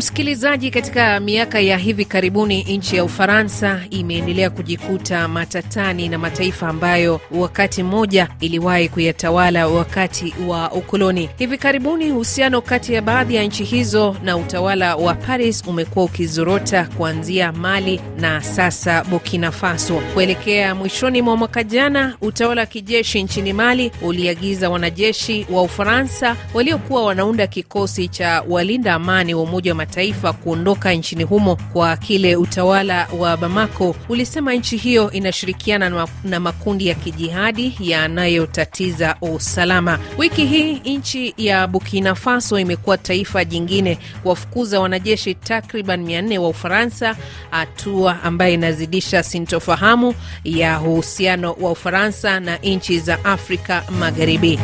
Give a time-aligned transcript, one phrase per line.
[0.00, 7.20] Msikilizaji, katika miaka ya hivi karibuni nchi ya Ufaransa imeendelea kujikuta matatani na mataifa ambayo
[7.30, 11.28] wakati mmoja iliwahi kuyatawala wakati wa ukoloni.
[11.38, 16.84] Hivi karibuni uhusiano kati ya baadhi ya nchi hizo na utawala wa Paris umekuwa ukizorota
[16.96, 20.02] kuanzia Mali na sasa Burkina Faso.
[20.14, 27.04] Kuelekea mwishoni mwa mwaka jana, utawala wa kijeshi nchini Mali uliagiza wanajeshi wa Ufaransa waliokuwa
[27.04, 33.08] wanaunda kikosi cha walinda amani wa Umoja wa Mataifa kuondoka nchini humo kwa kile utawala
[33.18, 39.98] wa Bamako ulisema nchi hiyo inashirikiana na, na makundi ya kijihadi yanayotatiza usalama.
[40.18, 47.16] Wiki hii nchi ya Burkina Faso imekuwa taifa jingine kuwafukuza wanajeshi takriban 400 wa Ufaransa,
[47.50, 54.58] hatua ambayo inazidisha sintofahamu ya uhusiano wa Ufaransa na nchi za Afrika Magharibi.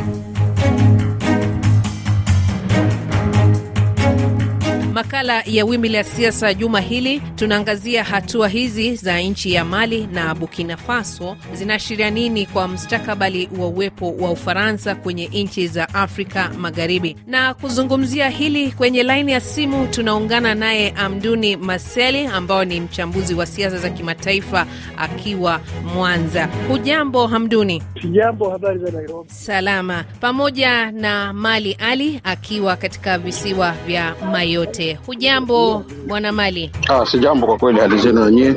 [5.07, 10.35] Makala ya Wimbi la Siasa juma hili tunaangazia hatua hizi za nchi ya Mali na
[10.35, 17.17] Burkina Faso zinaashiria nini kwa mustakabali wa uwepo wa Ufaransa kwenye nchi za Afrika Magharibi.
[17.27, 23.47] Na kuzungumzia hili kwenye laini ya simu tunaungana naye Amduni Maseli ambao ni mchambuzi wa
[23.47, 25.61] siasa za kimataifa akiwa
[25.95, 26.49] Mwanza.
[26.69, 27.83] Hujambo Hamduni?
[28.03, 29.31] Sijambo, habari za Nairobi?
[29.31, 30.05] Salama.
[30.21, 34.96] Pamoja na Mali Ali akiwa katika visiwa vya Mayotte.
[35.07, 36.71] Hujambo bwana Mali?
[36.89, 38.57] Ah, si jambo kwa kweli, hali zenu wenyewe?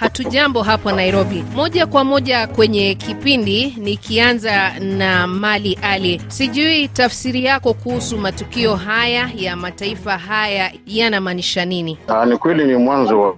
[0.00, 1.44] Hatujambo hapo Nairobi.
[1.54, 9.30] Moja kwa moja kwenye kipindi, nikianza na Mali Ali, sijui tafsiri yako kuhusu matukio haya
[9.36, 11.98] ya mataifa haya yanamaanisha nini?
[12.08, 13.30] Ah, ni kweli ni mwanzo wa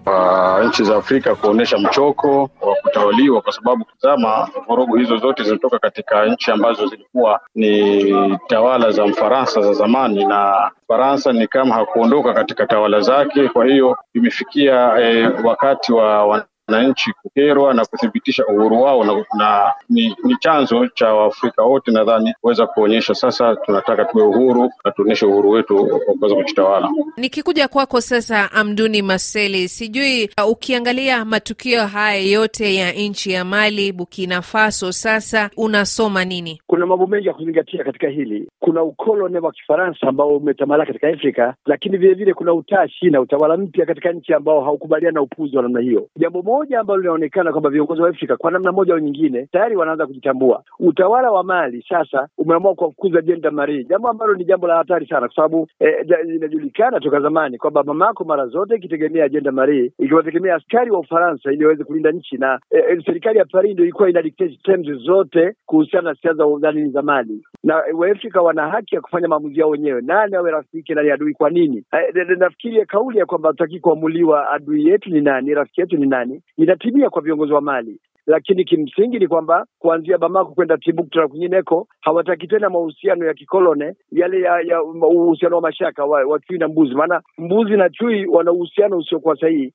[0.61, 5.79] uh, nchi za Afrika kuonyesha mchoko wa kutawaliwa, kwa sababu kutazama vurugu hizo zote zinatoka
[5.79, 8.15] katika nchi ambazo zilikuwa ni
[8.49, 13.49] tawala za Mfaransa za zamani, na Faransa ni kama hakuondoka katika tawala zake.
[13.49, 16.27] Kwa hiyo imefikia e, wakati wa
[16.69, 22.35] wananchi kukerwa na kuthibitisha uhuru wao na, na ni, ni chanzo cha Waafrika wote nadhani
[22.41, 25.87] kuweza kuonyesha sasa tunataka tuwe uhuru na tuonyeshe uhuru wetu
[26.19, 26.89] kuweza kujitawala.
[27.17, 33.93] Nikikuja kwako sasa, Amduni Maseli, sijui uh, ukiangalia matukio haya yote ya nchi ya Mali,
[33.93, 36.61] Burkina Faso, sasa unasoma nini?
[36.73, 38.49] Kuna mambo mengi ya kuzingatia katika hili.
[38.61, 43.87] Kuna ukoloni wa Kifaransa ambao umetamala katika Afrika, lakini vilevile kuna utashi na utawala mpya
[43.87, 46.09] katika nchi ambao haukubaliana na upuzi wa namna hiyo.
[46.17, 50.07] Jambo moja ambalo linaonekana kwamba viongozi wa Afrika kwa namna moja au nyingine tayari wanaanza
[50.07, 50.63] kujitambua.
[50.81, 55.27] Utawala wa Mali sasa umeamua kuwafukuza jenda Mari, jambo ambalo ni jambo la hatari sana,
[55.27, 55.95] kwa sababu eh,
[56.37, 61.65] inajulikana toka zamani kwamba mamako mara zote ikitegemea jenda Mari, ikiwategemea askari wa Ufaransa ili
[61.65, 66.11] waweze kulinda nchi, na eh, serikali ya Paris ndio ilikuwa ina dictate terms zote kuhusiana
[66.11, 70.01] na siasa za ni za Mali, na Waafrika wana haki ya kufanya maamuzi yao wenyewe,
[70.03, 71.35] nani awe rafiki, nani adui.
[71.35, 71.85] Kwa nini?
[71.93, 76.43] Eh, nafikiri kauli ya kwamba hatutaki kuamuliwa adui yetu ni nani, rafiki yetu ni nani
[76.57, 81.89] inatimia kwa viongozi wa Mali, lakini kimsingi ni kwamba kuanzia Bamako kwenda Timbuktu na kwingineko
[82.01, 86.69] hawataki tena mahusiano ya kikolone yale ya, ya uhusiano wa mashaka wa, wa chui na
[86.69, 86.95] mbuzi.
[86.95, 89.73] Maana mbuzi na chui wana uhusiano usiokuwa sahihi.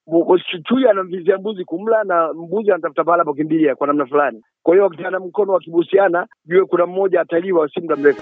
[0.63, 4.41] Chui anamvizia mbuzi kumla na mbuzi anatafuta pahala pa kukimbilia kwa namna fulani.
[4.63, 8.21] Kwa hiyo wakitana mkono wakibusiana, jue kuna mmoja ataliwa si muda mrefu.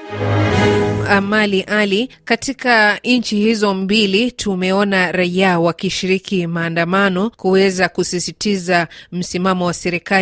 [1.10, 10.15] Amali Ali, katika nchi hizo mbili tumeona raia wakishiriki maandamano kuweza kusisitiza msimamo wa serikali.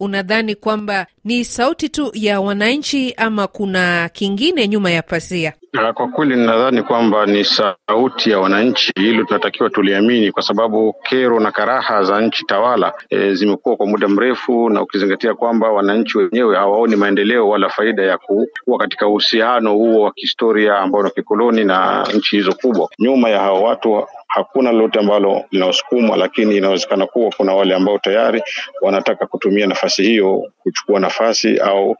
[0.00, 5.52] Unadhani kwamba ni sauti tu ya wananchi ama kuna kingine nyuma ya pazia?
[5.94, 8.92] Kwa kweli ninadhani kwamba ni sauti ya wananchi.
[8.96, 14.08] Hilo tunatakiwa tuliamini, kwa sababu kero na karaha za nchi tawala e, zimekuwa kwa muda
[14.08, 20.02] mrefu, na ukizingatia kwamba wananchi wenyewe hawaoni maendeleo wala faida ya kuwa katika uhusiano huo
[20.02, 22.88] wa kihistoria ambao ni kikoloni na nchi hizo kubwa.
[22.98, 28.42] Nyuma ya hao watu hakuna lolote ambalo linaosukumwa, lakini inawezekana kuwa kuna wale ambao tayari
[28.82, 31.96] wanataka kutumia nafasi hiyo kuchukua nafasi au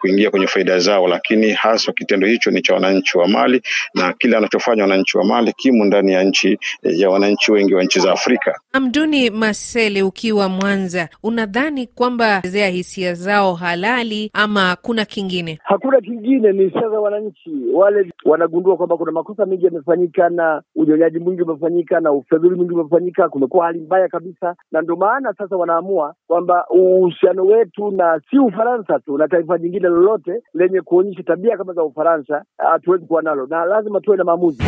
[0.00, 3.62] kuingia kwenye faida zao, lakini haswa kitendo hicho ni cha wananchi wa Mali
[3.94, 8.00] na kile anachofanya wananchi wa Mali kimo ndani ya nchi ya wananchi wengi wa nchi
[8.00, 8.60] za Afrika.
[8.72, 15.58] Amduni Masele, ukiwa Mwanza, unadhani kwamba zea hisia zao halali ama kuna kingine?
[15.62, 17.50] Hakuna kingine, ni hisia za wananchi.
[17.74, 23.28] Wale wanagundua kwamba kuna makosa mengi yamefanyika na unyonyaji mwingi umefanyika na ufadhili mwingi umefanyika,
[23.28, 28.98] kumekuwa hali mbaya kabisa, na ndio maana sasa wanaamua kwamba uhusiano wetu na si Ufaransa
[28.98, 33.64] tu na taifa jingine lolote lenye kuonyesha tabia kama za Ufaransa hatuwezi kuwa nalo, na
[33.64, 34.62] lazima tuwe na maamuzi.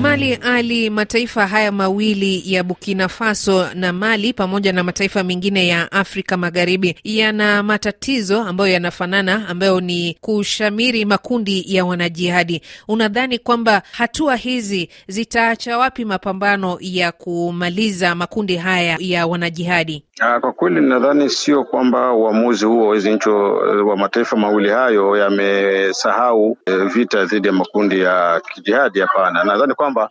[0.00, 5.92] Mali Ali, mataifa haya mawili ya Burkina Faso na Mali pamoja na mataifa mengine ya
[5.92, 12.62] Afrika Magharibi yana matatizo ambayo yanafanana, ambayo ni kushamiri makundi ya wanajihadi.
[12.88, 20.02] Unadhani kwamba hatua hizi zitaacha wapi mapambano ya kumaliza makundi haya ya wanajihadi?
[20.18, 23.28] Kwa kweli nadhani sio kwamba uamuzi huo hizi nchi
[23.86, 26.58] wa mataifa mawili hayo yamesahau
[26.94, 29.00] vita dhidi ya makundi ya kijihadi.
[29.00, 30.10] Hapana, nadhani kwamba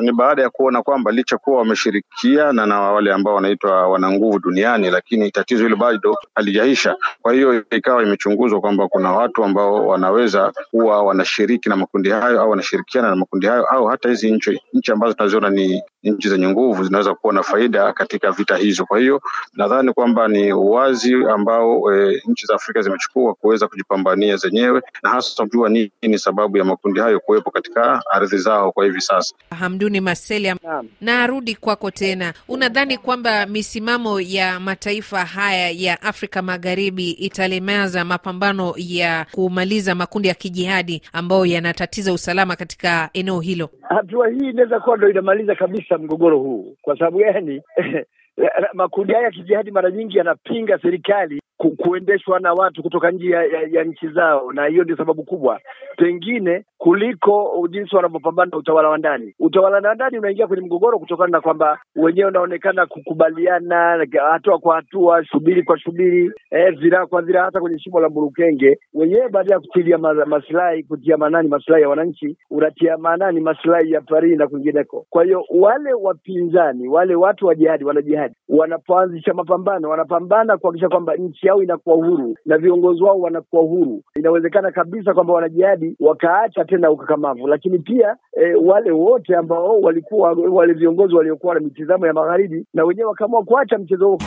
[0.00, 4.90] ni baada ya kuona kwamba licha kuwa wameshirikiana na wale ambao wanaitwa wana nguvu duniani,
[4.90, 6.96] lakini tatizo hilo bado halijaisha.
[7.22, 12.50] Kwa hiyo ikawa imechunguzwa kwamba kuna watu ambao wanaweza kuwa wanashiriki na makundi hayo au
[12.50, 14.30] wanashirikiana na makundi hayo, au hata hizi
[14.72, 18.86] nchi ambazo tunaziona ni nchi zenye nguvu zinaweza kuwa na faida katika vita hizo.
[18.86, 19.20] Kwa hiyo
[19.54, 25.42] nadhani kwamba ni uwazi ambao e, nchi za Afrika zimechukua kuweza kujipambania zenyewe na hasa
[25.44, 29.34] kujua nini sababu ya makundi hayo kuwepo katika ardhi zao kwa hivi sasa.
[29.58, 30.56] Hamduni Maselia,
[31.00, 32.32] narudi kwako tena.
[32.48, 40.34] Unadhani kwamba misimamo ya mataifa haya ya Afrika Magharibi italemaza mapambano ya kumaliza makundi ya
[40.34, 43.70] kijihadi ambayo yanatatiza usalama katika eneo hilo?
[43.82, 47.62] Hatua hii inaweza kuwa ndo inamaliza kabisa mgogoro huu, kwa sababu gani?
[48.74, 53.42] makundi haya ya kijihadi mara nyingi yanapinga serikali ku, kuendeshwa na watu kutoka nje ya,
[53.44, 55.60] ya, ya nchi zao, na hiyo ndio sababu kubwa
[55.96, 59.34] pengine kuliko jinsi wanavyopambana na utawala wa ndani.
[59.40, 65.24] Utawala wa ndani unaingia kwenye mgogoro kutokana na kwamba wenyewe unaonekana kukubaliana hatua kwa hatua,
[65.24, 67.44] shubiri kwa shubiri, eh, ziraa kwa ziraa.
[67.44, 72.36] Hata kwenye shimo la Burukenge wenyewe baada ya kutilia maslahi, kutia maanani maslahi ya wananchi,
[72.50, 75.06] unatia maanani maslahi ya Paris na kwingineko.
[75.10, 81.48] Kwa hiyo wale wapinzani, wale watu wa jihadi, wanajihadi wanapoanzisha mapambano, wanapambana kuhakikisha kwamba nchi
[81.52, 84.02] yao inakuwa huru na viongozi wao wanakuwa huru.
[84.16, 90.72] Inawezekana kabisa kwamba wanajihadi wakaacha tena ukakamavu, lakini pia e, wale wote ambao walikuwa wale
[90.72, 94.18] viongozi waliokuwa na mitizamo ya magharibi na wenyewe wakaamua kuacha mchezo huo.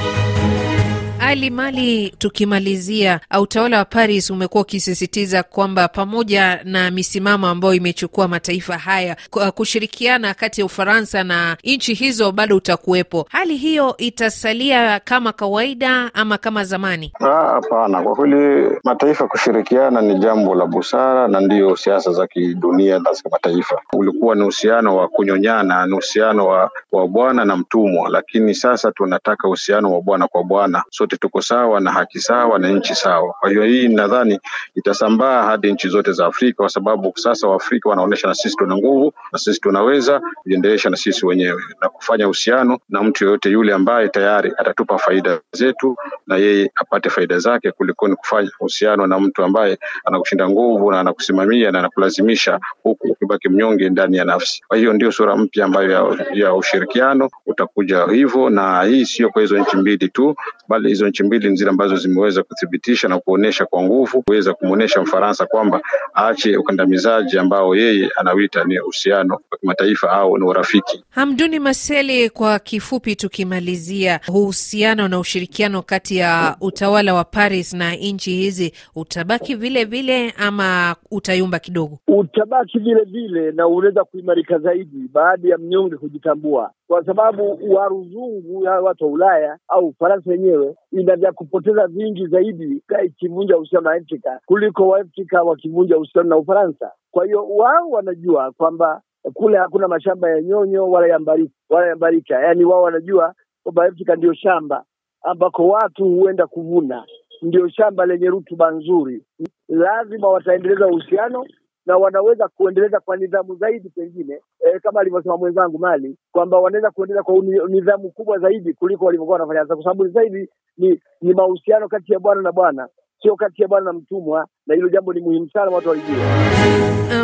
[1.20, 8.78] Ali Mali, tukimalizia, utawala wa Paris umekuwa ukisisitiza kwamba pamoja na misimamo ambayo imechukua mataifa
[8.78, 9.18] haya
[9.56, 13.26] kushirikiana kati ya Ufaransa na nchi hizo bado utakuwepo.
[13.30, 17.12] Hali hiyo itasalia kama kawaida ama kama zamani?
[17.20, 23.14] Hapana, kwa kweli mataifa kushirikiana ni jambo la busara na ndiyo siasa za kidunia na
[23.14, 23.82] za kimataifa.
[23.94, 29.48] Ulikuwa ni uhusiano wa kunyonyana, ni uhusiano wa, wa bwana na mtumwa, lakini sasa tunataka
[29.48, 33.34] uhusiano wa bwana kwa bwana sote tuko sawa na haki sawa na nchi sawa.
[33.40, 34.40] Kwa hiyo hii nadhani
[34.76, 39.14] itasambaa hadi nchi zote za Afrika, kwa sababu sasa Waafrika wanaonyesha na sisi tuna nguvu
[39.34, 44.10] na sisi tunaweza kujiendelesha na sisi wenyewe na kufanya uhusiano na mtu yoyote yule ambaye
[44.10, 45.96] tayari atatupa faida zetu
[46.28, 51.72] na yeye apate faida zake, kulikoni kufanya uhusiano na mtu ambaye anakushinda nguvu na anakusimamia
[51.72, 54.62] na anakulazimisha huku ukibaki mnyonge ndani ya nafsi.
[54.68, 59.42] Kwa hiyo ndio sura mpya ambayo ya, ya ushirikiano utakuja hivyo, na hii sio kwa
[59.42, 60.36] hizo nchi mbili tu
[60.68, 65.02] bali hizo nchi mbili ni zile ambazo zimeweza kuthibitisha na kuonyesha kwa nguvu kuweza kumwonyesha
[65.02, 65.82] Mfaransa kwamba
[66.16, 71.04] aache ukandamizaji ambao yeye anawita ni uhusiano wa kimataifa au ni urafiki.
[71.10, 78.32] Hamduni Maseli, kwa kifupi tukimalizia, uhusiano na ushirikiano kati ya utawala wa Paris na nchi
[78.36, 82.00] hizi utabaki vile vile ama utayumba kidogo?
[82.08, 89.06] Utabaki vile vile na unaweza kuimarika zaidi baada ya mnyonge kujitambua, kwa sababu waruzungu watu
[89.06, 94.88] wa Ulaya au Ufaransa wenyewe ina vya kupoteza vingi zaidi ikivunja uhusiano na Afrika kuliko
[94.88, 96.92] Waafrika wakivunja uhusiano na Ufaransa.
[97.12, 99.02] Kwa hiyo wao wanajua kwamba
[99.34, 102.36] kule hakuna mashamba ya nyonyo wala ya mbarika, wala ya mbarika.
[102.36, 103.34] Yaani wao wanajua
[103.64, 104.84] kwamba Afrika ndio shamba
[105.22, 107.06] ambako watu huenda kuvuna,
[107.42, 109.24] ndio shamba lenye rutuba nzuri.
[109.70, 111.46] Lazima wataendeleza uhusiano
[111.86, 117.24] na wanaweza kuendeleza kwa nidhamu zaidi, pengine e, kama alivyosema mwenzangu Mali kwamba wanaweza kuendeleza
[117.24, 117.36] kwa
[117.70, 119.62] nidhamu kubwa zaidi kuliko walivyokuwa wanafanya.
[119.62, 122.88] Sasa, kwa sababu sasa hivi ni, ni mahusiano kati ya bwana na bwana,
[123.22, 126.16] sio kati ya bwana na mtumwa, na hilo jambo ni muhimu sana watu walijua.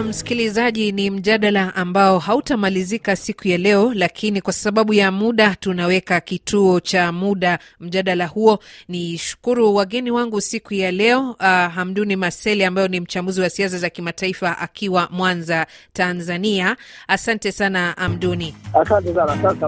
[0.07, 6.21] Msikilizaji, um, ni mjadala ambao hautamalizika siku ya leo, lakini kwa sababu ya muda tunaweka
[6.21, 8.59] kituo cha muda mjadala huo.
[8.87, 13.77] Ni shukuru wageni wangu siku ya leo, uh, Hamduni Maseli ambayo ni mchambuzi wa siasa
[13.77, 16.75] za kimataifa akiwa Mwanza, Tanzania.
[17.07, 18.55] Asante sana Hamduni.
[18.81, 19.59] Asante sana, asante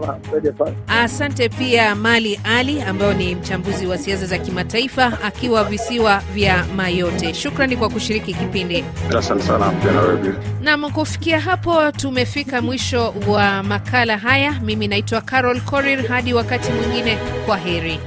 [0.58, 0.74] sana.
[0.88, 7.34] Asante pia Mali Ali ambayo ni mchambuzi wa siasa za kimataifa akiwa visiwa vya Mayote.
[7.34, 8.86] Shukrani kwa kushiriki kipindi.
[9.18, 9.74] Asante sana.
[10.62, 14.60] Nam, kufikia hapo tumefika mwisho wa makala haya.
[14.64, 18.00] Mimi naitwa Carol Korir, hadi wakati mwingine, kwa heri.